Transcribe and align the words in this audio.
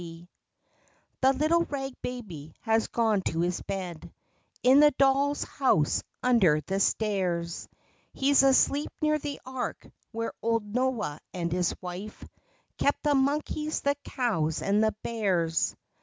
C 0.01 0.27
he 1.21 1.27
little 1.31 1.61
rag 1.65 1.93
baby 2.01 2.55
has 2.61 2.87
gone 2.87 3.21
to 3.25 3.41
his 3.41 3.61
bed 3.61 4.11
In 4.63 4.79
the 4.79 4.89
doll's 4.97 5.43
house 5.43 6.01
under 6.23 6.59
the 6.61 6.79
stairs, 6.79 7.69
He's 8.11 8.41
asleep 8.41 8.91
near 8.99 9.19
the 9.19 9.39
ark, 9.45 9.87
where 10.11 10.33
old 10.41 10.65
Noah 10.65 11.19
and 11.35 11.51
his 11.51 11.75
wife 11.83 12.27
Keep 12.79 12.95
the 13.03 13.13
monkeys, 13.13 13.81
the 13.81 13.93
cows 14.03 14.63
and 14.63 14.83
the 14.83 14.95
bears. 15.03 15.75